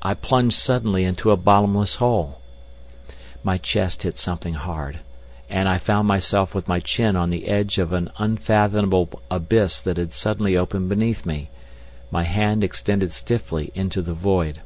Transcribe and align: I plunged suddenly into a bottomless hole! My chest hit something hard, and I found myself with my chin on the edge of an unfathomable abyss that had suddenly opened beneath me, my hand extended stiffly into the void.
I 0.00 0.14
plunged 0.14 0.54
suddenly 0.54 1.02
into 1.02 1.32
a 1.32 1.36
bottomless 1.36 1.96
hole! 1.96 2.38
My 3.42 3.58
chest 3.58 4.04
hit 4.04 4.16
something 4.16 4.54
hard, 4.54 5.00
and 5.50 5.68
I 5.68 5.76
found 5.76 6.06
myself 6.06 6.54
with 6.54 6.68
my 6.68 6.78
chin 6.78 7.16
on 7.16 7.30
the 7.30 7.48
edge 7.48 7.78
of 7.78 7.92
an 7.92 8.12
unfathomable 8.16 9.20
abyss 9.28 9.80
that 9.80 9.96
had 9.96 10.12
suddenly 10.12 10.56
opened 10.56 10.88
beneath 10.88 11.26
me, 11.26 11.50
my 12.12 12.22
hand 12.22 12.62
extended 12.62 13.10
stiffly 13.10 13.72
into 13.74 14.02
the 14.02 14.14
void. 14.14 14.60